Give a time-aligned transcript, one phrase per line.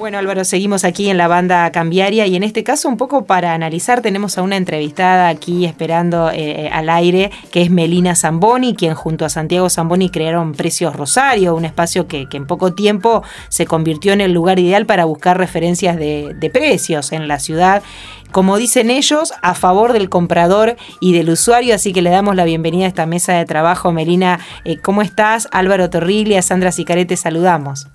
[0.00, 3.52] Bueno, Álvaro, seguimos aquí en la banda cambiaria y en este caso un poco para
[3.52, 8.74] analizar tenemos a una entrevistada aquí esperando eh, eh, al aire que es Melina Zamboni,
[8.74, 13.66] quien junto a Santiago Zamboni crearon Precios Rosario, un espacio que, en poco tiempo se
[13.66, 17.82] convirtió en el lugar ideal para buscar referencias de, precios en la ciudad
[18.30, 21.74] como dicen ellos, a favor del comprador y del usuario.
[21.74, 23.92] Así que le damos la bienvenida a esta mesa de trabajo.
[23.92, 25.46] Melina, eh, ¿cómo estás?
[25.50, 27.88] Álvaro Torriglia, Sandra Sicarete, saludamos.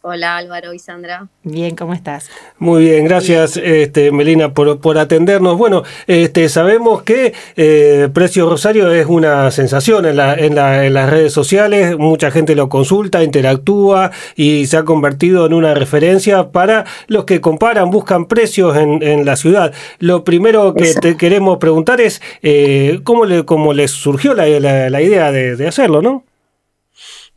[0.00, 1.26] Hola Álvaro y Sandra.
[1.42, 2.30] Bien, ¿cómo estás?
[2.58, 5.58] Muy bien, gracias este, Melina por, atendernos.
[5.58, 11.32] Bueno, este, sabemos que eh, Precio Rosario es una sensación en, la, en, las redes
[11.32, 17.24] sociales, mucha gente lo consulta, interactúa y se ha convertido en una referencia para los
[17.24, 19.74] que comparan, buscan precios en, la ciudad.
[19.98, 25.32] Lo primero que te queremos preguntar es eh, ¿cómo, le, cómo les surgió la, idea
[25.32, 26.27] de, de hacerlo, ¿no?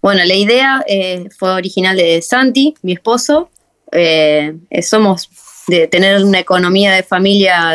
[0.01, 3.51] Bueno, la idea eh, fue original de Santi, mi esposo.
[3.91, 5.29] Eh, somos
[5.67, 7.69] de tener una economía de familia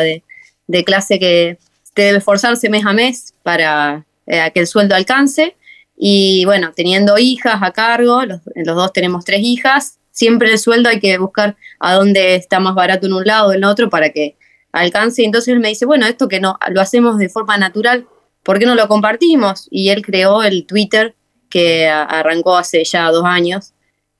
[0.67, 1.57] de, clase que
[1.95, 5.55] debe esforzarse mes a mes para eh, que el sueldo alcance.
[5.95, 10.99] Y bueno, teniendo hijas a cargo, los, dos tenemos tres hijas, siempre el sueldo hay
[10.99, 14.35] que buscar a dónde está más barato en un lado o en otro para que
[14.73, 15.21] alcance.
[15.21, 18.05] Y entonces él me dice, bueno, esto que no lo hacemos de forma natural,
[18.43, 19.69] ¿por qué no lo compartimos?
[19.71, 21.15] Y él creó el Twitter
[21.49, 23.73] que arrancó hace ya dos años.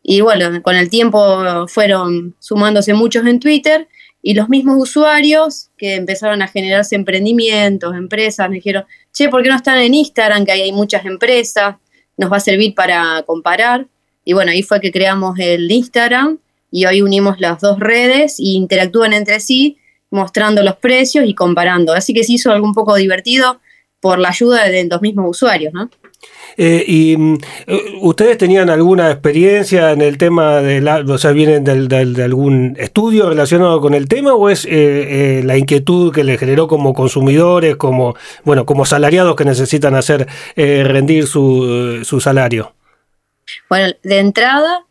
[0.04, 3.88] Y bueno, con el tiempo fueron sumándose muchos en Twitter
[4.22, 9.50] y los mismos usuarios que empezaron a generarse emprendimientos, empresas, me dijeron, che, ¿por qué
[9.50, 10.46] no están en Instagram?
[10.46, 11.76] Que ahí hay muchas empresas,
[12.18, 13.88] nos va a servir para comparar.
[14.26, 16.40] Y bueno, ahí fue que creamos el Instagram
[16.72, 19.78] y hoy unimos las dos redes y interactúan entre sí
[20.10, 21.94] mostrando los precios y comparando.
[21.94, 23.60] Así que se hizo algo un poco divertido
[24.00, 25.90] por la ayuda de los mismos usuarios, ¿no?
[26.60, 27.38] Eh, ¿Y mm,
[28.02, 33.30] ustedes tenían alguna experiencia en el tema de la, o sea, vienen de algún estudio
[33.30, 37.76] relacionado con el tema o es eh, eh, la inquietud que les generó como consumidores,
[37.76, 42.74] como, bueno, como salariados que necesitan hacer rendir su, su, salario?
[43.70, 44.84] Bueno, de entrada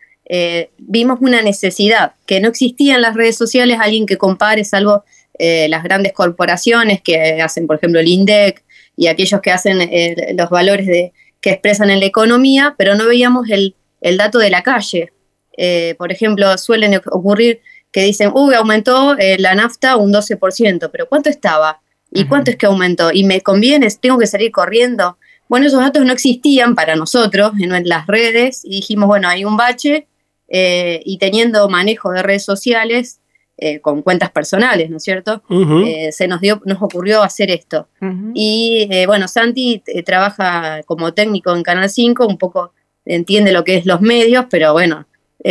[0.78, 5.05] vimos una necesidad que no existía en las redes sociales alguien que compare, salvo
[5.39, 8.62] las grandes corporaciones que hacen, por ejemplo, el INDEC
[8.97, 9.79] y aquellos que hacen
[10.37, 13.77] los valores de que expresan en la economía, pero no veíamos el,
[14.17, 15.12] dato de la calle.
[15.57, 17.61] Eh, por ejemplo, suelen ocurrir
[17.93, 21.81] que dicen, uy, aumentó eh, la nafta un 12%, pero ¿cuánto estaba?
[22.11, 23.11] ¿Y cuánto es que aumentó?
[23.12, 23.89] ¿Y me conviene?
[24.01, 25.19] ¿Tengo que salir corriendo?
[25.49, 29.57] Bueno, esos datos no existían para nosotros en, las redes y dijimos, bueno, hay un
[29.57, 30.09] bache
[30.49, 33.21] eh, y teniendo manejo de redes sociales,
[33.59, 35.43] eh, con cuentas personales, ¿no es cierto?
[35.49, 37.89] Eh, se nos dio, nos ocurrió hacer esto.
[38.34, 42.72] Y eh, bueno, Santi trabaja como técnico en Canal 5, un poco
[43.06, 45.06] entiende lo que es los medios, pero bueno,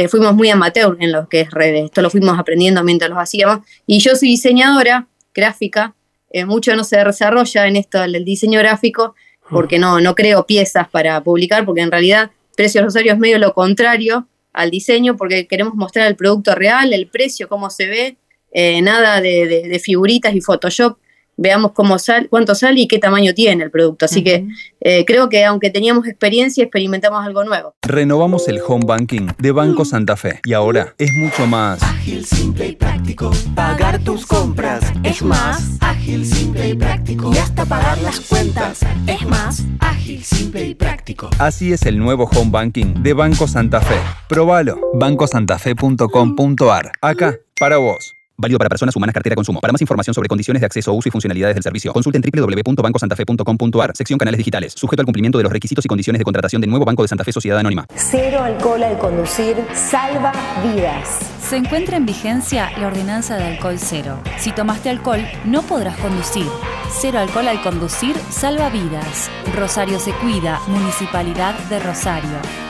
[0.09, 1.85] fuimos muy amateur en lo que es redes.
[1.85, 3.65] Esto lo fuimos aprendiendo mientras lo hacíamos.
[3.87, 5.95] Y yo soy diseñadora gráfica,
[6.45, 9.15] mucho no se desarrolla en esto del diseño gráfico,
[9.49, 13.55] porque no, no creo piezas para publicar, porque en realidad Precios Rosario es medio lo
[13.55, 18.17] contrario al diseño porque queremos mostrar el producto real, el precio, cómo se ve,
[18.51, 20.97] eh, nada de, figuritas y Photoshop.
[21.37, 24.05] Veamos cómo sal, cuánto sale y qué tamaño tiene el producto.
[24.05, 24.47] Así que
[24.81, 27.73] eh, creo que aunque teníamos experiencia, experimentamos algo nuevo.
[27.81, 32.67] Renovamos el home banking de Banco Santa Fe y ahora es mucho más ágil, simple
[32.67, 33.31] y práctico.
[33.55, 37.31] Pagar tus compras es más ágil, simple y práctico.
[37.33, 41.29] Y hasta pagar las cuentas es más ágil, simple y práctico.
[41.39, 43.99] Así es el nuevo home banking de Banco Santa Fe.
[44.29, 44.79] Probalo.
[44.93, 46.91] bancosantafe.com.ar.
[47.01, 48.15] Acá, para vos.
[48.37, 49.61] Válido para personas humanas cartera de consumo.
[49.61, 54.19] Para más información sobre condiciones de acceso, uso y funcionalidades del servicio, consulten www.bancosantafe.com.ar, sección
[54.19, 57.01] canales digitales, sujeto al cumplimiento de los requisitos y condiciones de contratación del nuevo Banco
[57.01, 57.85] de Santa Fe Sociedad Anónima.
[57.95, 61.19] Cero alcohol al conducir salva vidas.
[61.41, 64.19] Se encuentra en vigencia la ordenanza de alcohol cero.
[64.37, 66.47] Si tomaste alcohol, no podrás conducir.
[66.99, 69.29] Cero alcohol al conducir salva vidas.
[69.55, 72.64] Rosario se cuida, Municipalidad de Rosario.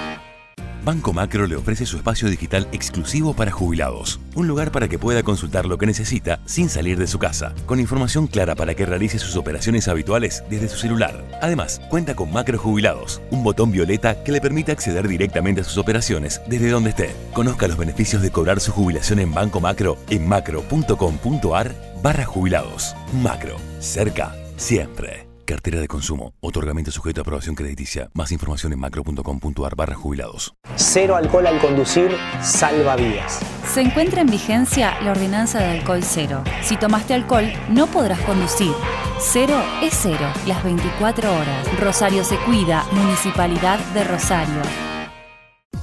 [0.85, 4.19] Banco Macro le ofrece su espacio digital exclusivo para jubilados.
[4.35, 7.79] Un lugar para que pueda consultar lo que necesita sin salir de su casa, con
[7.79, 11.25] información clara para que realice sus operaciones habituales desde su celular.
[11.41, 15.79] Además, cuenta con Macro Jubilados, un botón violeta que le permite acceder directamente a sus
[15.79, 17.15] operaciones desde donde esté.
[17.33, 21.73] Conozca los beneficios de cobrar su jubilación en Banco Macro en macro.com.ar
[22.03, 22.95] barra jubilados.
[23.23, 25.24] Macro, cerca, siempre.
[25.45, 26.33] Cartera de consumo.
[26.41, 28.09] Otorgamiento sujeto a aprobación crediticia.
[28.13, 30.55] Más información en macro.com.ar barra jubilados.
[30.75, 32.11] Cero alcohol al conducir
[32.41, 33.39] salva vidas.
[33.71, 36.43] Se encuentra en vigencia la ordenanza de alcohol cero.
[36.63, 38.71] Si tomaste alcohol, no podrás conducir.
[39.19, 41.79] Cero es cero, las 24 horas.
[41.79, 44.61] Rosario se cuida, Municipalidad de Rosario.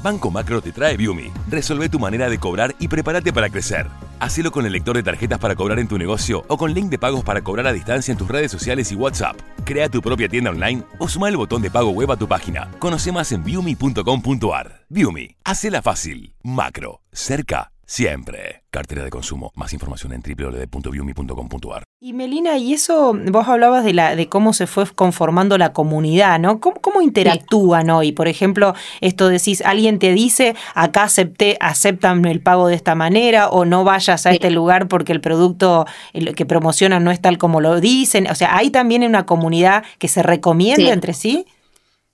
[0.03, 1.31] Banco Macro te trae Viumi.
[1.49, 3.87] Resolve tu manera de cobrar y prepárate para crecer.
[4.23, 6.97] Hacelo con el lector de tarjetas para cobrar en tu negocio o con link de
[6.97, 9.37] pagos para cobrar a distancia en tus redes sociales y WhatsApp.
[9.65, 12.71] Crea tu propia tienda online o suma el botón de pago web a tu página.
[12.79, 14.87] Conoce más en viumi.com.ar.
[14.89, 16.37] Viumi, hacela fácil.
[16.45, 18.63] Macro, cerca Siempre.
[18.71, 19.53] Cartera de consumo.
[19.55, 21.85] Más información en www.viumi.com.ar.
[22.01, 26.39] Y Melina, y eso, vos hablabas de, la, de cómo se fue conformando la comunidad,
[26.41, 26.59] ¿no?
[26.59, 28.13] ¿Cómo, interactúan hoy?
[28.13, 33.49] Por ejemplo, esto decís, alguien te dice, acá acepté, aceptan el pago de esta manera,
[33.51, 35.87] o no vayas a este lugar porque el producto
[36.35, 38.27] que promocionan no es tal como lo dicen.
[38.29, 41.47] O sea, ¿hay también una comunidad que se recomienda entre sí?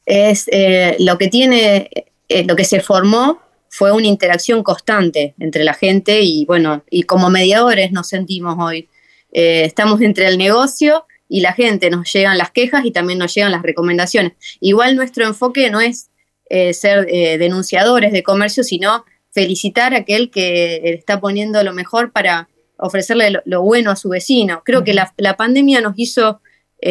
[0.06, 1.88] Es eh, lo que tiene,
[2.28, 7.02] eh, lo que se formó fue una interacción constante entre la gente y bueno, y
[7.04, 8.88] como mediadores nos sentimos hoy.
[9.32, 13.34] Eh, estamos entre el negocio y la gente, nos llegan las quejas y también nos
[13.34, 14.32] llegan las recomendaciones.
[14.60, 16.10] Igual nuestro enfoque no es
[16.48, 22.12] eh, ser eh, denunciadores de comercio, sino felicitar a aquel que está poniendo lo mejor
[22.12, 22.48] para
[22.78, 24.62] ofrecerle lo, bueno a su vecino.
[24.64, 26.40] Creo que la, pandemia nos hizo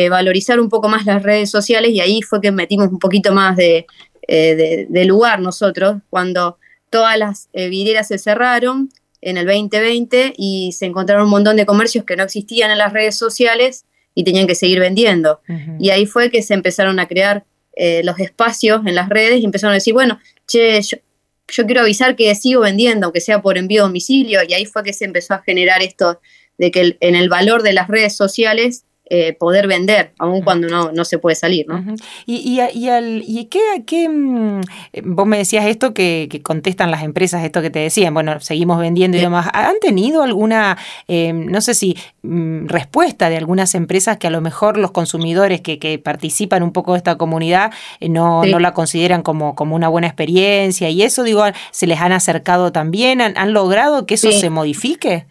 [0.09, 3.55] valorizar un poco más las redes sociales y ahí fue que metimos un poquito más
[3.55, 3.87] de,
[4.27, 6.57] de lugar nosotros, cuando
[6.89, 8.89] todas las eh, vidrieras se cerraron
[9.21, 12.93] en el 2020 y se encontraron un montón de comercios que no existían en las
[12.93, 15.41] redes sociales y tenían que seguir vendiendo.
[15.79, 17.45] Y ahí fue que se empezaron a crear
[17.75, 22.15] eh, los espacios en las redes y empezaron a decir, bueno, che, yo, quiero avisar
[22.15, 25.35] que sigo vendiendo, aunque sea por envío a domicilio, y ahí fue que se empezó
[25.35, 26.19] a generar esto
[26.57, 30.91] de que en el valor de las redes sociales eh, poder vender, aun cuando no,
[30.91, 31.65] no se puede salir.
[31.67, 31.83] ¿no?
[32.25, 34.61] ¿Y, y, al, y qué, qué, mm,
[35.03, 39.17] vos me decías esto que, contestan las empresas, esto que te decían, bueno, seguimos vendiendo
[39.17, 39.47] y demás.
[39.53, 40.77] ¿Han tenido alguna,
[41.07, 45.61] eh, no sé si, mm, respuesta de algunas empresas que a lo mejor los consumidores
[45.61, 49.87] que, participan un poco de esta comunidad eh, no, no la consideran como, como una
[49.87, 50.89] buena experiencia?
[50.89, 53.21] Y eso, digo, ¿se les han acercado también?
[53.21, 55.25] ¿Han, logrado que eso se modifique?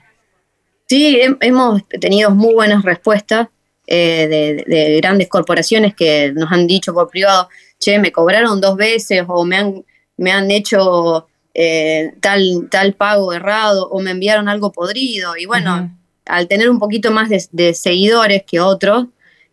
[0.89, 3.49] Sí, hemos tenido muy buenas respuestas.
[3.89, 7.49] Eh, de, grandes corporaciones que nos han dicho por privado,
[7.79, 9.85] che, me cobraron dos veces o me han,
[10.17, 15.37] me han hecho eh, tal, tal pago errado o me enviaron algo podrido.
[15.37, 19.07] Y bueno, al tener un poquito más de, seguidores que otros,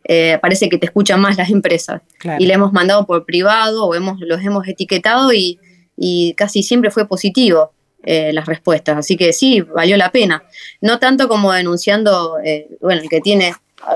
[0.06, 2.02] eh, parece que te escuchan más las empresas.
[2.40, 5.60] Y le hemos mandado por privado o hemos, los hemos etiquetado y,
[5.96, 7.72] y casi siempre fue positivo.
[8.04, 8.98] las respuestas.
[8.98, 10.44] Así que sí, valió la pena.
[10.82, 12.38] No tanto como denunciando,
[12.82, 13.54] bueno, el que tiene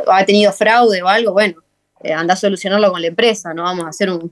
[0.07, 1.61] ha tenido fraude o algo, bueno,
[2.03, 4.31] eh, anda a solucionarlo con la empresa, no vamos a hacer un,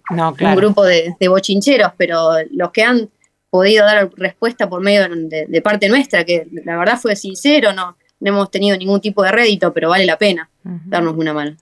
[0.56, 3.10] grupo de, bochincheros, pero los que han
[3.50, 7.98] podido dar respuesta por medio de, de, parte nuestra, que la verdad fue sincero, no,
[8.19, 10.50] no hemos tenido ningún tipo de rédito, pero vale la pena
[10.85, 11.56] darnos una mano.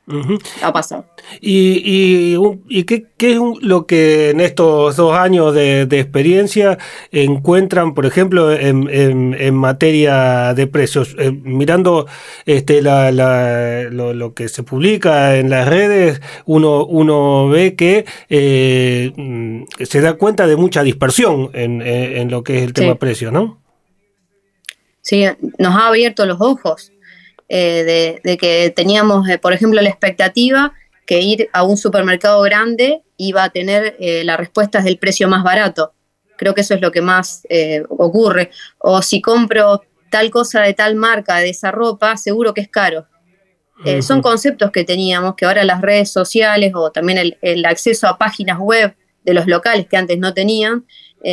[0.61, 1.05] Ha pasado.
[1.41, 2.35] ¿Y,
[2.69, 6.77] y, qué, es lo que en estos dos años de, experiencia
[7.11, 11.15] encuentran, por ejemplo, en, materia de precios?
[11.19, 12.07] Eh, mirando
[12.45, 19.11] este, lo, que se publica en las redes, uno, uno ve que eh,
[19.81, 23.61] se da cuenta de mucha dispersión en, lo que es el tema precio, ¿no?
[25.01, 25.25] Sí,
[25.57, 26.94] nos ha abierto los ojos
[27.50, 30.74] eh, de, que teníamos, eh, por ejemplo, la expectativa
[31.06, 35.44] que ir a un supermercado grande iba a tener eh, las respuestas del precio más
[35.44, 35.94] barato.
[36.38, 37.44] Creo que eso es lo que más
[37.90, 38.50] ocurre.
[38.80, 43.06] O si compro tal cosa de tal marca, de esa ropa, seguro que es caro.
[44.01, 48.17] Son conceptos que teníamos, que ahora las redes sociales o también el, el acceso a
[48.17, 50.86] páginas web de los locales que antes no tenían,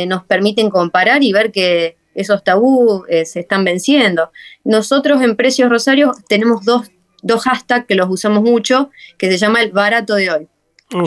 [0.07, 4.31] nos permiten comparar y ver que esos tabú eh, se están venciendo.
[4.63, 6.89] Nosotros en Precios Rosario tenemos dos,
[7.21, 10.47] dos hashtags que los usamos mucho, que se llama el barato de hoy.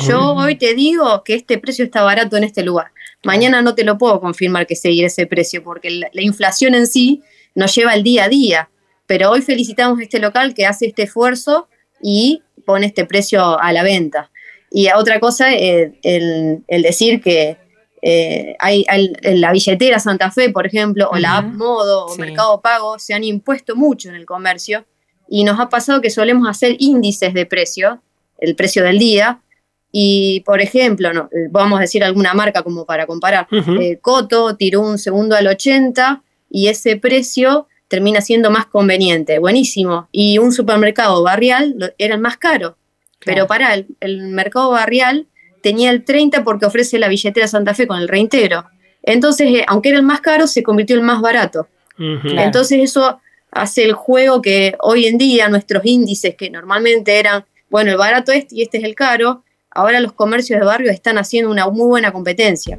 [0.07, 2.87] Yo hoy te digo que este precio está barato en este lugar.
[3.23, 7.23] Mañana no te lo puedo confirmar que seguirá ese precio, porque la, inflación en sí
[7.55, 8.71] nos lleva el día a día.
[9.07, 11.69] Pero hoy felicitamos a este local que hace este esfuerzo
[12.03, 14.31] y pone este precio a la venta.
[14.71, 17.59] Y otra cosa, eh, el, decir que
[18.07, 18.85] eh, hay,
[19.23, 23.25] la billetera Santa Fe, por ejemplo, o la app Modo o Mercado Pago, se han
[23.25, 24.85] impuesto mucho en el comercio
[25.27, 28.03] y nos ha pasado que solemos hacer índices de precio,
[28.37, 29.41] el precio del día,
[29.91, 33.49] y por ejemplo, no, eh, vamos a decir alguna marca como para comparar,
[33.81, 40.09] eh, Coto tiró un segundo al 80 y ese precio termina siendo más conveniente, buenísimo,
[40.13, 42.77] y un supermercado barrial era el más caro,
[43.25, 45.27] pero para el, el mercado barrial
[45.65, 48.67] tenía el 30 porque ofrece la billetera Santa Fe con el reintegro.
[49.03, 51.67] Entonces, eh, aunque era el más caro, se convirtió en el más barato.
[51.99, 57.93] Entonces eso hace el juego que hoy en día nuestros índices, que normalmente eran, bueno,
[57.93, 61.51] el barato este y este es el caro, ahora los comercios de barrio están haciendo
[61.51, 62.79] una muy buena competencia.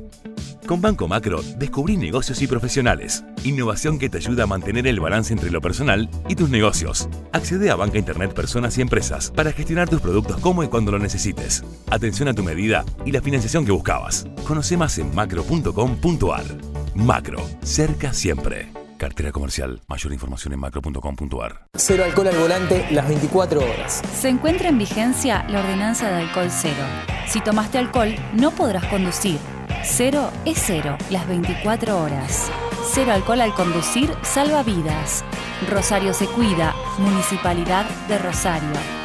[0.65, 3.23] Con Banco Macro, descubrí negocios y profesionales.
[3.43, 7.07] Innovación que te ayuda a mantener el balance entre lo personal y tus negocios.
[7.33, 10.97] Accede a Banca Internet Personas y Empresas para gestionar tus productos como y cuando lo
[10.99, 11.63] necesites.
[11.91, 14.25] Atención a tu medida y la financiación que buscabas.
[14.47, 16.45] Conoce más en macro.com.ar.
[16.95, 18.71] Macro, cerca siempre.
[18.97, 19.81] Cartera comercial.
[19.87, 21.67] Mayor información en macro.com.ar.
[21.75, 24.01] Cero alcohol al volante las 24 horas.
[24.19, 26.83] Se encuentra en vigencia la ordenanza de alcohol cero.
[27.27, 29.37] Si tomaste alcohol, no podrás conducir.
[29.83, 32.49] Cero es cero, las 24 horas.
[32.91, 35.23] Cero alcohol al conducir salva vidas.
[35.69, 39.04] Rosario se cuida, Municipalidad de Rosario.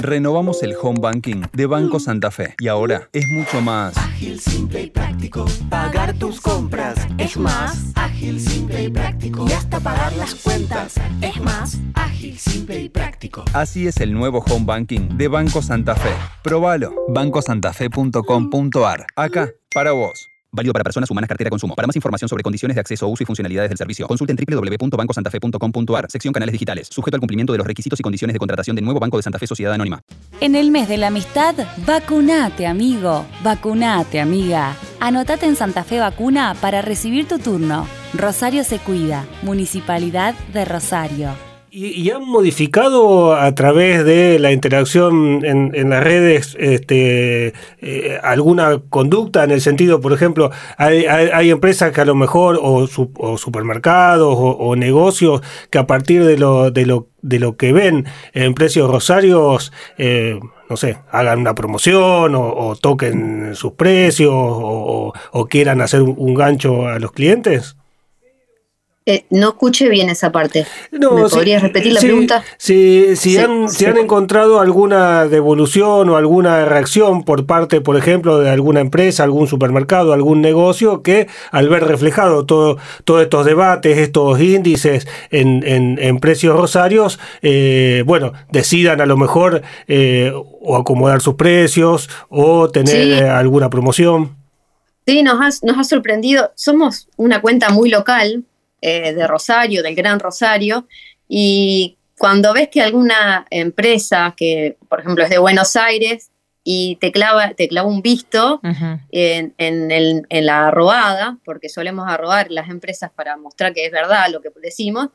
[0.00, 3.94] Renovamos el home banking de Banco Santa Fe y ahora es mucho más.
[3.98, 5.44] Ágil, simple y práctico.
[5.68, 9.46] Pagar tus compras es más ágil, simple y práctico.
[9.46, 13.44] Y hasta pagar las cuentas es más ágil, simple y práctico.
[13.52, 16.14] Así es el nuevo home banking de Banco Santa Fe.
[16.42, 16.94] Probalo.
[17.08, 19.06] bancosantafe.com.ar.
[19.16, 20.30] Acá, para vos.
[20.52, 21.76] Válido para personas humanas cartera consumo.
[21.76, 26.32] Para más información sobre condiciones de acceso, uso y funcionalidades del servicio, consulten www.bancosantafe.com.ar, sección
[26.32, 29.16] canales digitales, sujeto al cumplimiento de los requisitos y condiciones de contratación del nuevo Banco
[29.16, 30.02] de Santa Fe Sociedad Anónima.
[30.40, 31.54] En el mes de la amistad,
[31.86, 33.26] vacunate, amigo.
[33.44, 34.76] Vacunate, amiga.
[34.98, 37.86] Anotate en Santa Fe Vacuna para recibir tu turno.
[38.14, 39.26] Rosario se cuida.
[39.42, 41.49] Municipalidad de Rosario.
[41.72, 49.44] Y, han modificado a través de la interacción en, las redes este, eh, alguna conducta
[49.44, 53.12] en el sentido, por ejemplo, hay, hay, hay empresas que a lo mejor, o, su-
[53.18, 58.06] o supermercados o, negocios que a partir de lo, de lo, de lo que ven
[58.32, 65.12] en precios rosarios, eh, no sé, hagan una promoción o, toquen sus precios o,
[65.48, 67.76] quieran hacer un gancho a los clientes.
[69.10, 70.66] Eh, no escuché bien esa parte.
[70.92, 72.44] No, ¿Me sí, podrías repetir la pregunta?
[72.58, 73.84] si, Sí, han, si sí.
[73.86, 79.48] han encontrado alguna devolución o alguna reacción por parte, por ejemplo, de alguna empresa, algún
[79.48, 85.98] supermercado, algún negocio que al ver reflejado todo, todos estos debates, estos índices en, en-
[86.00, 92.68] en precios rosarios, eh, bueno, decidan a lo mejor eh, o acomodar sus precios o
[92.70, 93.12] tener Sí.
[93.12, 94.36] eh, alguna promoción.
[95.06, 96.52] Sí, nos ha, nos ha sorprendido.
[96.54, 98.44] Somos una cuenta muy local
[98.80, 100.86] eh, de Rosario, del Gran Rosario,
[101.28, 106.30] y cuando ves que alguna empresa que, por ejemplo, es de Buenos Aires
[106.62, 108.60] y te clava, te clava un visto
[109.10, 113.92] en, en el- en la arrobada, porque solemos arrobar las empresas para mostrar que es
[113.92, 115.08] verdad lo que decimos,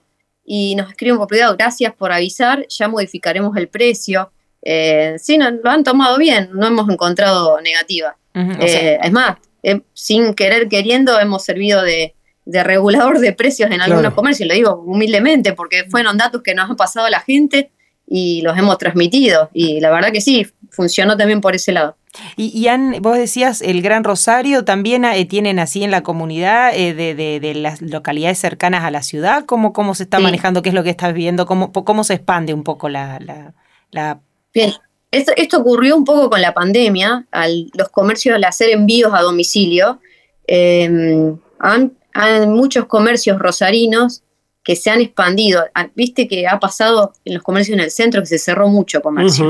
[0.43, 4.31] y nos escriben por privado, gracias por avisar, ya modificaremos el precio.
[4.63, 8.15] Eh, sí, no, lo han tomado bien, no hemos encontrado negativa.
[8.33, 13.19] Ujú, o sea, Eh, es más, eh, sin querer queriendo hemos servido de, de regulador
[13.19, 14.15] de precios en algunos Claro.
[14.15, 17.71] comercios, lo digo humildemente, porque fueron datos que nos han pasado a la gente
[18.07, 19.49] y los hemos transmitido.
[19.53, 21.97] Y la verdad que sí, funcionó también por ese lado.
[22.37, 26.71] Y, y han, vos decías, el Gran Rosario también eh, tienen así en la comunidad
[26.73, 29.43] eh, de, de- de las localidades cercanas a la ciudad.
[29.45, 30.23] ¿Cómo, cómo se está Sí.
[30.23, 30.61] manejando?
[30.61, 31.45] ¿Qué es lo que estás viendo?
[31.45, 33.19] ¿Cómo, cómo se expande un poco la...
[33.19, 33.53] la,
[33.91, 34.19] la-
[34.53, 34.71] Bien,
[35.11, 39.21] esto, esto ocurrió un poco con la pandemia, al los comercios al hacer envíos a
[39.21, 39.99] domicilio,
[40.47, 44.23] eh, han, han muchos comercios rosarinos
[44.63, 45.63] que se han expandido.
[45.75, 49.01] Ah, Viste que ha pasado en los comercios en el centro que se cerró mucho
[49.01, 49.45] comercio.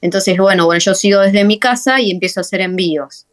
[0.00, 3.26] Entonces, bueno, bueno, yo sigo desde mi casa y empiezo a hacer envíos.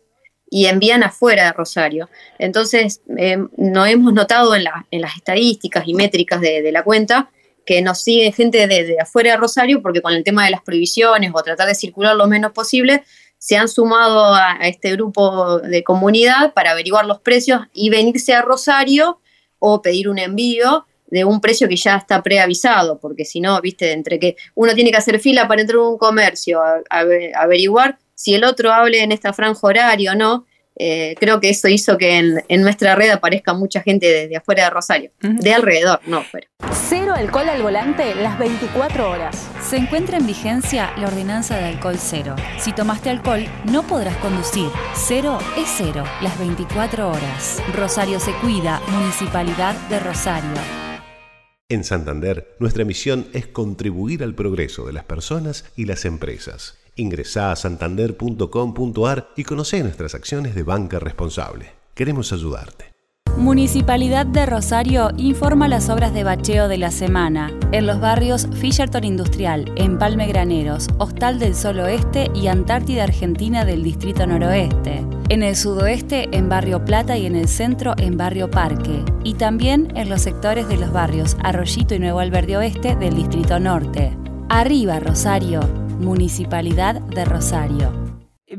[0.50, 2.10] Y envían afuera de Rosario.
[2.38, 6.84] Entonces, eh, no hemos notado en, la- en las estadísticas y métricas de, de la
[6.84, 7.30] cuenta
[7.66, 10.62] que nos sigue gente de, de afuera de Rosario porque con el tema de las
[10.62, 13.04] prohibiciones o tratar de circular lo menos posible,
[13.46, 18.42] se han sumado a, este grupo de comunidad para averiguar los precios y venirse a
[18.42, 19.20] Rosario
[19.60, 23.92] o pedir un envío de un precio que ya está preavisado, porque si no, viste,
[23.92, 26.82] entre que uno tiene que hacer fila para entrar a un comercio, a-
[27.36, 31.68] averiguar si el otro hable en esta franja horaria o no, eh, creo que eso
[31.68, 35.54] hizo que en, en nuestra red aparezca mucha gente de, de afuera de Rosario, de
[35.54, 36.48] alrededor, no afuera.
[36.90, 39.50] Cero alcohol al volante las 24 horas.
[39.68, 42.36] Se encuentra en vigencia la ordenanza de alcohol cero.
[42.60, 44.70] Si tomaste alcohol, no podrás conducir.
[44.96, 47.62] Cero es cero, las 24 horas.
[47.74, 50.86] Rosario se cuida, Municipalidad de Rosario.
[51.68, 56.78] En Santander, nuestra misión es contribuir al progreso de las personas y las empresas.
[56.96, 61.74] Ingresá a santander.com.ar y conoce nuestras acciones de banca responsable.
[61.94, 62.96] Queremos ayudarte.
[63.38, 69.04] Municipalidad de Rosario informa las obras de bacheo de la semana en los barrios Fisherton
[69.04, 75.06] Industrial, Empalme Graneros, Hostal del Sol Oeste y Antártida Argentina del Distrito Noroeste.
[75.28, 79.04] En el sudoeste en Barrio Plata y en el centro en Barrio Parque.
[79.26, 83.60] Y también en los sectores de los barrios Arroyito y Nuevo Alverde Oeste del Distrito
[83.60, 84.16] Norte.
[84.48, 85.60] Arriba Rosario,
[86.00, 88.05] Municipalidad de Rosario.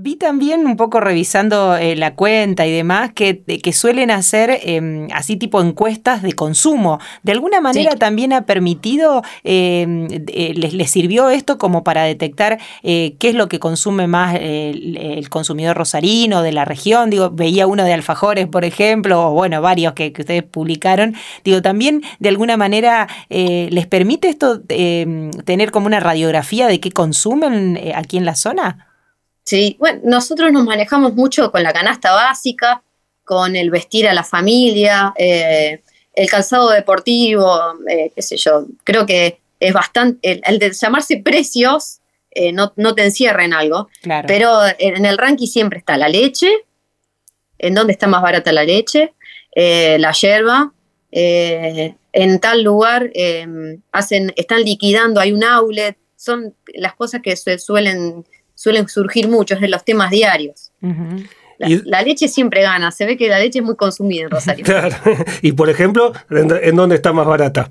[0.06, 5.08] Vi también un poco revisando eh, la cuenta y demás que, que suelen hacer em,
[5.12, 7.00] así tipo encuestas de consumo.
[7.24, 13.16] ¿De alguna manera también ha permitido, em, eh, les, sirvió esto como para detectar eh,
[13.18, 17.10] qué es lo que consume más el, consumidor rosarino de la región?
[17.10, 21.16] Digo, veía uno de alfajores, por ejemplo, o bueno, varios que, que ustedes publicaron.
[21.42, 26.92] Digo, también de alguna manera les permite esto em, tener como una radiografía de qué
[26.92, 28.85] consumen aquí en la zona.
[29.46, 32.82] Sí, bueno, nosotros nos manejamos mucho con la canasta básica,
[33.22, 35.82] con el vestir a la familia, eh,
[36.14, 37.56] el calzado deportivo,
[37.88, 38.66] eh, qué sé yo.
[38.82, 40.40] Creo que es bastante.
[40.44, 42.00] El, de llamarse precios
[42.32, 43.88] eh, no, te encierra en algo.
[44.26, 46.50] Pero en el ranking siempre está la leche,
[47.58, 49.14] en dónde está más barata la leche,
[49.54, 50.72] la yerba.
[51.12, 53.12] en tal lugar
[53.92, 58.24] hacen, están liquidando, hay un outlet, son las cosas que se suelen
[58.56, 60.72] suelen surgir muchos de los temas diarios.
[61.58, 64.64] la, leche siempre gana, se ve que la leche es muy consumida en Rosario.
[64.64, 64.96] Claro.
[65.42, 67.70] Y por ejemplo, ¿en dónde está más barata?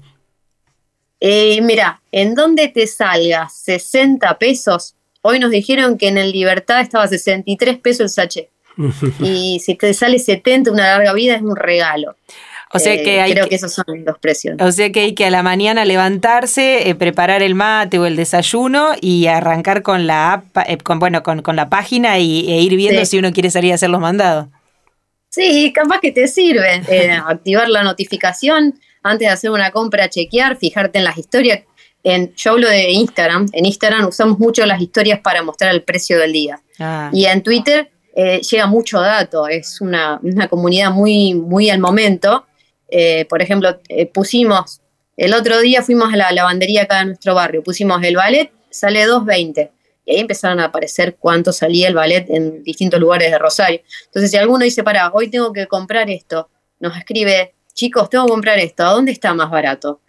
[1.20, 6.82] Eh, mira, en dónde te salga 60 pesos, hoy nos dijeron que en el Libertad
[6.82, 8.50] estaba 63 pesos el sachet.
[9.20, 12.16] y si te sale 70, una larga vida es un regalo.
[12.74, 14.58] O sea que eh, hay creo que, esos son los precios.
[14.60, 18.16] O sea que hay que a la mañana levantarse, eh, preparar el mate o el
[18.16, 22.76] desayuno y arrancar con la app, eh, con, bueno, con, la página y, e ir
[22.76, 24.48] viendo si uno quiere salir a hacer los mandados.
[25.30, 26.82] Sí, capaz que te sirve
[27.26, 31.62] activar la notificación antes de hacer una compra, chequear, fijarte en las historias.
[32.04, 33.48] En, yo hablo de Instagram.
[33.52, 36.60] En Instagram usamos mucho las historias para mostrar el precio del día.
[36.80, 37.10] Ah.
[37.14, 39.48] Y en Twitter llega mucho dato.
[39.48, 42.46] Es una, una comunidad muy, muy al momento
[42.90, 44.82] eh, por ejemplo, eh, pusimos,
[45.18, 49.06] el otro día fuimos a la lavandería acá en nuestro barrio, pusimos el ballet, sale
[49.06, 49.72] 2.20.
[50.06, 53.82] Y ahí empezaron a aparecer cuánto salía el ballet en distintos lugares de Rosario.
[54.06, 56.50] Entonces, si alguno dice, para, hoy tengo que comprar esto,
[56.80, 60.02] nos escribe, chicos, tengo que comprar esto, ¿a dónde está más barato?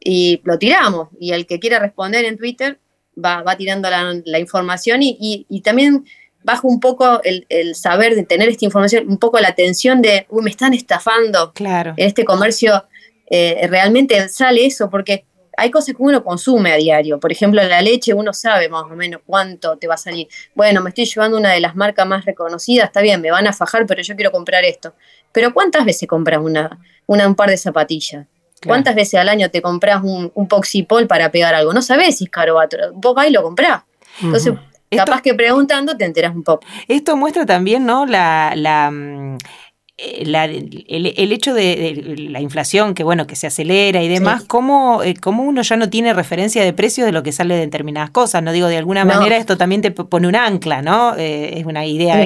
[0.00, 1.08] Y lo tiramos.
[1.18, 2.78] Y el que quiera responder en Twitter
[3.16, 6.04] va, tirando la, información y también
[6.42, 10.42] bajo un poco el, saber de tener esta información, un poco la tensión de, uy,
[10.42, 11.52] me están estafando.
[11.52, 11.94] Claro.
[11.96, 12.84] En este comercio
[13.30, 15.24] eh, realmente sale eso, porque
[15.58, 17.18] hay cosas que uno consume a diario.
[17.18, 20.28] Por ejemplo, la leche uno sabe más o menos cuánto te va a salir.
[20.54, 23.52] Bueno, me estoy llevando una de las marcas más reconocidas, está bien, me van a
[23.52, 24.94] fajar, pero yo quiero comprar esto.
[25.32, 28.26] Pero ¿cuántas veces compras una, un par de zapatillas?
[28.64, 31.72] ¿Cuántas veces al año te compras un, un poxipol para pegar algo?
[31.72, 33.82] No sabes si es caro o Vos vas y lo comprás.
[34.22, 34.54] Entonces,
[34.90, 36.64] Capaz que preguntando te enteras un poco.
[36.86, 38.06] Esto muestra también, ¿no?
[38.06, 39.36] La, la, mm,
[40.00, 40.22] eh,
[40.88, 45.42] el, hecho de, la inflación, que bueno, que se acelera y demás, cómo, eh, cómo,
[45.42, 48.40] uno ya no tiene referencia de precios de lo que sale de determinadas cosas.
[48.44, 51.16] No digo, de alguna manera esto también te pone un ancla, ¿no?
[51.16, 52.22] Eh, es una idea.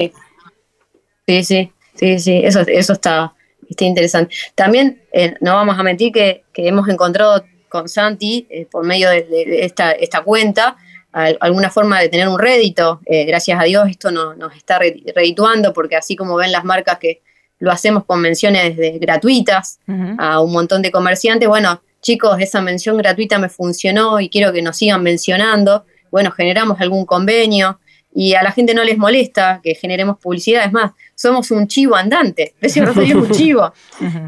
[1.25, 3.33] Sí, sí, sí, sí, eso, eso está,
[3.67, 4.35] está interesante.
[4.53, 5.01] También
[5.41, 9.93] no vamos a mentir que, que hemos encontrado con Santi, por medio de, de esta,
[9.93, 10.77] esta cuenta,
[11.13, 13.01] alguna forma de tener un rédito.
[13.05, 17.21] Eh, gracias a Dios esto nos está redituando porque así como ven las marcas que
[17.59, 19.79] lo hacemos con menciones gratuitas
[20.17, 24.61] a un montón de comerciantes, bueno, chicos, esa mención gratuita me funcionó y quiero que
[24.61, 25.85] nos sigan mencionando.
[26.11, 27.79] Bueno, generamos algún convenio
[28.13, 30.65] y a la gente no les molesta que generemos publicidad.
[30.65, 33.73] Es más, somos un chivo andante, decimos un chivo.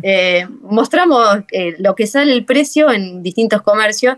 [0.02, 4.18] Eh, mostramos eh, lo que sale el precio en distintos comercios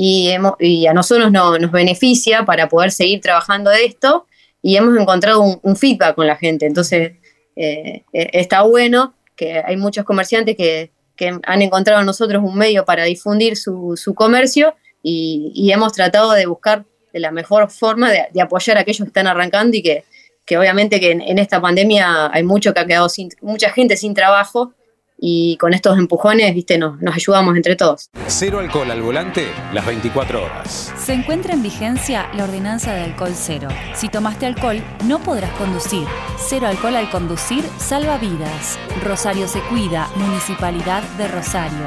[0.00, 4.26] y, a nosotros nos beneficia para poder seguir trabajando de esto
[4.62, 6.66] y hemos encontrado un, feedback con la gente.
[6.66, 7.14] Entonces,
[7.56, 12.84] eh, eh, está bueno que hay muchos comerciantes que, han encontrado en nosotros un medio
[12.84, 18.82] para difundir su, comercio y, hemos tratado de buscar la mejor forma de, apoyar a
[18.82, 20.04] aquellos que están arrancando y que,
[20.56, 24.74] obviamente que en, esta pandemia hay mucho que ha quedado sin, mucha gente sin trabajo
[25.18, 28.08] y con estos empujones, viste, nos, nos ayudamos entre todos.
[28.28, 30.92] Cero alcohol al volante las 24 horas.
[30.96, 33.68] Se encuentra en vigencia la ordenanza de alcohol cero.
[33.94, 36.06] Si tomaste alcohol, no podrás conducir.
[36.38, 38.78] Cero alcohol al conducir salva vidas.
[39.02, 41.86] Rosario se cuida, Municipalidad de Rosario.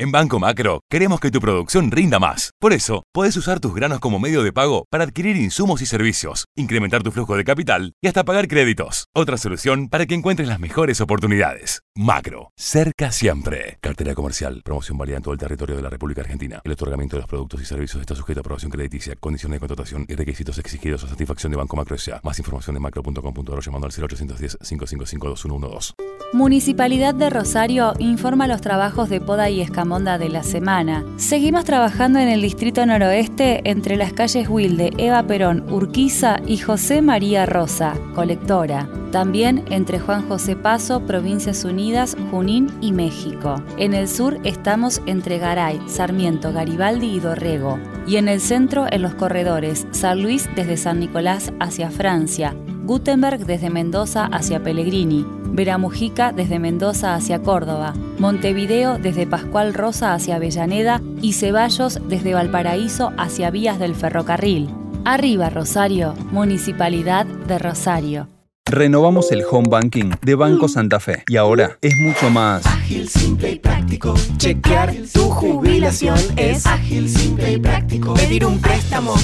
[0.00, 2.52] En Banco Macro queremos que tu producción rinda más.
[2.58, 6.46] Por eso, puedes usar tus granos como medio de pago para adquirir insumos y servicios,
[6.56, 9.08] incrementar tu flujo de capital y hasta pagar créditos.
[9.14, 11.82] Otra solución para que encuentres las mejores oportunidades.
[12.02, 13.76] Macro, cerca siempre.
[13.82, 16.62] Cartera comercial, promoción válida en todo el territorio de la República Argentina.
[16.64, 20.06] El otorgamiento de los productos y servicios está sujeto a aprobación crediticia, condiciones de contratación
[20.08, 21.96] y requisitos exigidos a satisfacción de Banco Macro.
[22.22, 25.92] Más información de macro.com.ar llamando al 0810 555 2112.
[26.32, 31.04] Municipalidad de Rosario informa los trabajos de poda y escamonda de la semana.
[31.18, 37.02] Seguimos trabajando en el distrito noroeste entre las calles Wilde, Eva Perón, Urquiza y José
[37.02, 38.88] María Rosa, colectora.
[39.12, 43.62] También entre Juan José Paso, Provincias Unidas, Junín y México.
[43.76, 47.78] En el sur estamos entre Garay, Sarmiento, Garibaldi y Dorrego.
[48.06, 53.46] Y en el centro en los corredores, San Luis desde San Nicolás hacia Francia, Gutenberg
[53.46, 61.00] desde Mendoza hacia Pellegrini, Veramujica desde Mendoza hacia Córdoba, Montevideo desde Pascual Rosa hacia Avellaneda
[61.20, 64.70] y Ceballos desde Valparaíso hacia vías del ferrocarril.
[65.04, 68.39] Arriba Rosario, Municipalidad de Rosario.
[68.70, 73.50] Renovamos el home banking de Banco Santa Fe y ahora es mucho más ágil, simple
[73.50, 74.14] y práctico.
[74.36, 78.14] Chequear tu jubilación es ágil, simple y práctico.
[78.14, 79.14] Pedir un préstamo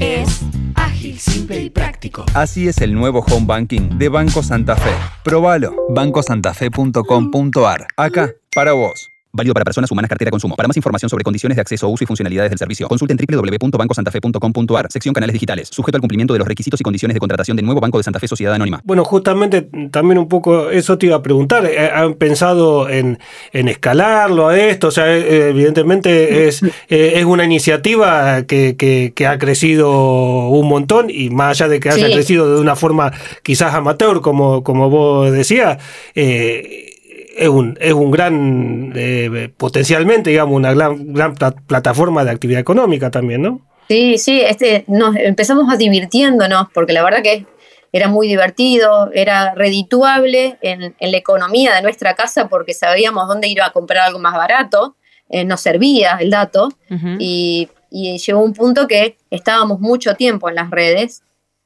[0.00, 0.40] es
[0.74, 2.26] ágil, simple y práctico.
[2.34, 4.90] Así es el nuevo home banking de Banco Santa Fe.
[5.22, 5.76] Probalo.
[5.90, 7.86] bancosantafe.com.ar.
[7.96, 9.11] Acá, para vos.
[9.34, 10.56] Válido para personas humanas cartera consumo.
[10.56, 15.14] Para más información sobre condiciones de acceso, uso y funcionalidades del servicio, consulten www.bancosantafe.com.ar, sección
[15.14, 17.96] canales digitales, sujeto al cumplimiento de los requisitos y condiciones de contratación del nuevo Banco
[17.96, 18.82] de Santa Fe Sociedad Anónima.
[18.84, 21.64] Bueno, justamente también un poco eso te iba a preguntar.
[21.64, 23.18] Eh, ¿Han pensado en,
[23.54, 24.88] en escalarlo a esto?
[24.88, 30.68] O sea, eh, evidentemente es, eh, es una iniciativa que, que, que ha crecido un
[30.68, 32.12] montón y más allá de que haya Sí.
[32.12, 35.78] crecido de una forma quizás amateur, como, como vos decías,
[36.14, 36.91] eh,
[37.36, 42.60] es un, es un gran, eh, potencialmente, digamos, una gran, gran pla- plataforma de actividad
[42.60, 43.60] económica también, ¿no?
[43.88, 47.46] Sí, sí, este, nos empezamos a divirtiéndonos, porque la verdad que
[47.92, 53.48] era muy divertido, era redituable en, en la economía de nuestra casa porque sabíamos dónde
[53.48, 54.96] ir a comprar algo más barato,
[55.28, 56.70] eh, nos servía el dato
[57.18, 61.22] y, y llegó un punto que estábamos mucho tiempo en las redes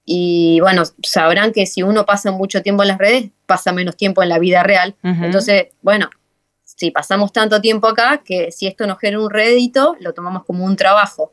[0.09, 4.23] y bueno, sabrán que si uno pasa mucho tiempo en las redes, pasa menos tiempo
[4.23, 4.95] en la vida real.
[5.03, 6.09] Entonces, bueno,
[6.63, 10.65] si pasamos tanto tiempo acá, que si esto nos genera un rédito, lo tomamos como
[10.65, 11.33] un trabajo.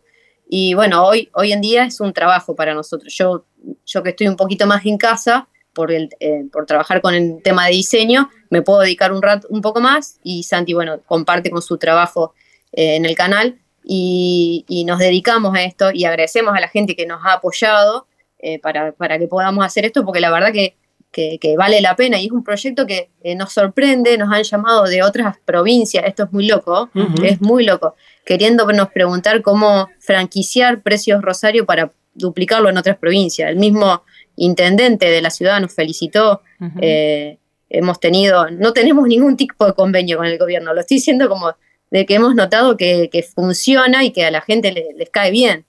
[0.50, 3.14] Y bueno, hoy, hoy en día es un trabajo para nosotros.
[3.16, 3.46] Yo,
[3.86, 7.44] yo que estoy un poquito más en casa, por, el, eh, por trabajar con el
[7.44, 11.52] tema de diseño, me puedo dedicar un rato un poco más y Santi, bueno, comparte
[11.52, 12.34] con su trabajo
[12.72, 16.96] eh, en el canal y, y nos dedicamos a esto y agradecemos a la gente
[16.96, 18.08] que nos ha apoyado
[18.44, 20.76] eh, para, para que podamos hacer esto, porque la verdad que,
[21.12, 24.44] que, que vale la pena y es un proyecto que eh, nos sorprende, nos han
[24.44, 26.90] llamado de otras provincias, esto es muy loco,
[27.24, 33.50] es muy loco, queriéndonos preguntar cómo franquiciar Precios Rosario para duplicarlo en otras provincias.
[33.50, 34.04] El mismo
[34.36, 36.42] intendente de la ciudad nos felicitó.
[36.82, 37.38] Eh,
[37.70, 41.56] hemos tenido, no tenemos ningún tipo de convenio con el gobierno, lo estoy diciendo como
[41.90, 45.32] de que hemos notado que, que funciona y que a la gente le- les cae
[45.32, 45.66] bien.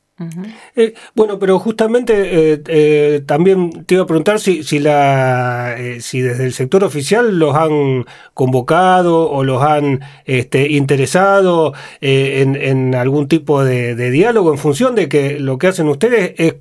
[0.76, 6.00] Eh, bueno, pero justamente eh, eh, también te iba a preguntar si, si, la, eh,
[6.00, 12.54] si desde el sector oficial los han convocado o los han este, interesado eh, en,
[12.54, 16.54] en algún tipo de, de diálogo en función de que lo que hacen ustedes es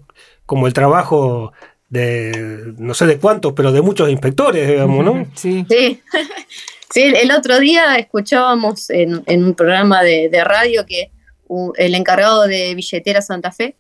[0.48, 1.54] como el trabajo
[1.90, 5.28] de no sé de cuántos, pero de muchos inspectores, digamos, ¿no?
[5.36, 5.64] Sí.
[5.70, 6.02] Sí,
[6.90, 11.12] sí el otro día escuchábamos en, en un programa de, de radio que
[11.78, 13.76] el encargado de billetera Santa Fe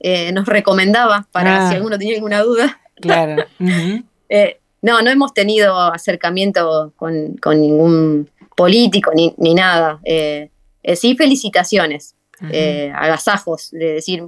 [0.00, 1.68] eh, nos recomendaba para Ah.
[1.70, 2.80] si alguno tenía alguna duda.
[3.00, 3.44] Claro.
[4.30, 10.00] Eh, no, no hemos tenido acercamiento con, con ningún político ni, ni nada.
[10.04, 10.50] Eh,
[10.82, 12.14] eh, sí, felicitaciones,
[12.50, 14.22] eh, agasajos, de decir,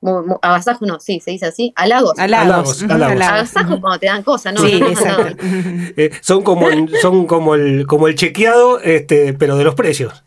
[0.00, 2.16] mu- mu- agasajos no, sí, se dice así, halagos.
[2.16, 2.82] Halagos.
[2.84, 3.20] Halagos.
[3.26, 4.60] Agasajos cuando te dan cosas, ¿no?
[4.64, 5.36] Sí, No, no, exacto.
[5.44, 5.84] no.
[5.96, 6.68] Eh, son como,
[7.02, 10.22] son como, el, como el chequeado, este, pero de los precios.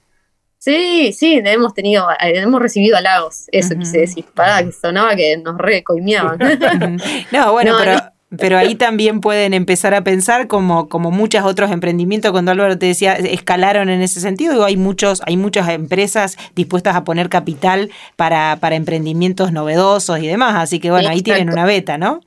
[0.64, 5.36] Sí, sí, hemos tenido, eh, hemos recibido halagos, eso quise decir, pará, que sonaba que
[5.36, 6.40] nos recoimeaban.
[7.34, 8.38] No, bueno, No, pero, no.
[8.38, 12.86] pero ahí también pueden empezar a pensar como, como muchos otros emprendimientos, cuando Álvaro te
[12.86, 17.90] decía, escalaron en ese sentido, digo, hay muchos, hay muchas empresas dispuestas a poner capital
[18.16, 22.22] para, para emprendimientos novedosos y demás, así que bueno, ahí tienen una beta, ¿no?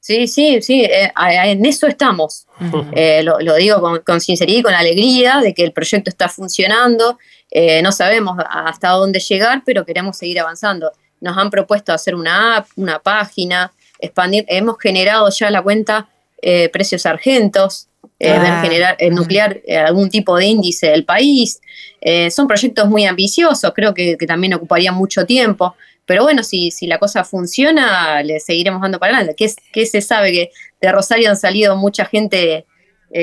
[0.00, 1.12] Sí, sí, sí, eh,
[1.44, 2.48] en eso estamos.
[2.92, 6.28] Eh, lo, lo digo con, con sinceridad y con alegría de que el proyecto está
[6.28, 7.20] funcionando.
[7.54, 10.90] Eh, no sabemos hasta dónde llegar, pero queremos seguir avanzando.
[11.20, 14.44] Nos han propuesto hacer una app, una página, expandir.
[14.48, 16.08] Hemos generado ya la cuenta
[16.40, 17.88] eh, Precios Argentos,
[18.18, 21.60] eh, Ah, generar, eh, nuclear eh, algún tipo de índice del país.
[22.00, 25.74] Eh, son proyectos muy ambiciosos, creo que, que también ocuparían mucho tiempo.
[26.06, 29.34] Pero bueno, si, si la cosa funciona, le seguiremos dando para adelante.
[29.36, 30.32] ¿Qué, qué se sabe?
[30.32, 32.66] Que de Rosario han salido mucha gente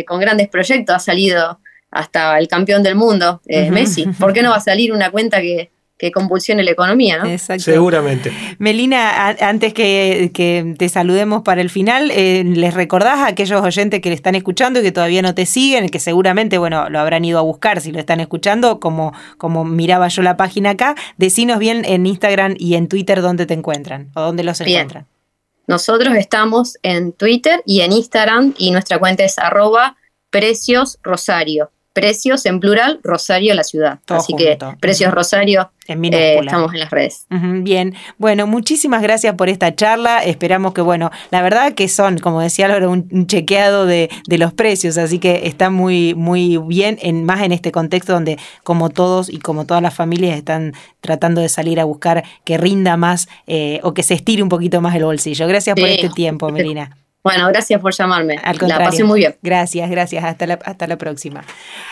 [0.06, 1.60] con grandes proyectos, ha salido
[1.92, 4.06] hasta el campeón del mundo, eh, Messi.
[4.20, 7.30] ¿Por qué no va a salir una cuenta que, que convulsione la economía, ¿no?
[7.30, 7.66] Exacto.
[7.66, 8.32] Seguramente.
[8.58, 10.32] Melina, antes que,
[10.78, 14.80] te saludemos para el final, eh, ¿les recordás a aquellos oyentes que le están escuchando
[14.80, 17.92] y que todavía no te siguen, que seguramente, bueno, lo habrán ido a buscar si
[17.92, 22.76] lo están escuchando, como, como miraba yo la página acá, decinos bien en Instagram y
[22.76, 25.06] en Twitter dónde te encuentran o dónde los encuentran.
[25.68, 29.98] Nosotros estamos en Twitter y en Instagram y nuestra cuenta es arroba
[30.30, 34.00] precios rosario precios en plural, Rosario la ciudad.
[34.08, 37.26] Así que precios Rosario, eh, estamos en las redes.
[37.30, 40.24] bien, bueno, muchísimas gracias por esta charla.
[40.24, 44.98] Esperamos que, bueno, la verdad que son, como decía Laura, un, chequeado de, los precios,
[44.98, 49.40] así que está muy, muy bien, en, más en este contexto donde como todos y
[49.40, 53.94] como todas las familias están tratando de salir a buscar que rinda más eh, o
[53.94, 55.48] que se estire un poquito más el bolsillo.
[55.48, 56.96] Gracias por este tiempo, Melina.
[57.30, 58.38] Bueno, gracias por llamarme.
[58.44, 59.36] Al La pasé muy bien.
[59.44, 60.24] Gracias, gracias.
[60.24, 61.44] Hasta la, hasta la próxima.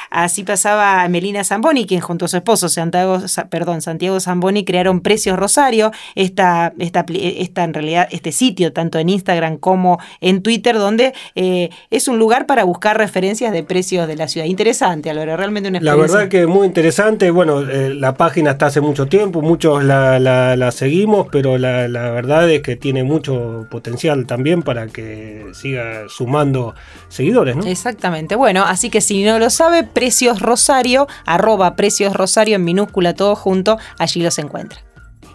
[0.10, 5.38] Así pasaba Melina Zamboni, quien junto a su esposo Santiago, perdón, Santiago Zamboni crearon Precios
[5.38, 11.14] Rosario, esta, esta, esta, en realidad, este sitio, tanto en Instagram como en Twitter, donde
[11.36, 14.48] eh, es un lugar para buscar referencias de precios de la ciudad.
[14.48, 16.08] Interesante, Álvaro, realmente una experiencia.
[16.08, 17.32] La verdad que muy interesante.
[17.32, 22.12] Bueno, eh, la página está hace mucho tiempo, muchos la, la, seguimos, pero la, la
[22.12, 26.76] verdad es que tiene mucho potencial también para que siga sumando
[27.10, 27.66] seguidores, ¿no?
[27.66, 28.36] Exactamente.
[28.36, 33.36] Bueno, así que si no lo sabe, Precios Rosario, arroba Precios Rosario en minúscula todo
[33.36, 34.82] junto, allí los encuentra.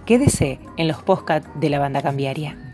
[0.06, 2.71] Quédese en los podcasts de la banda cambiaria.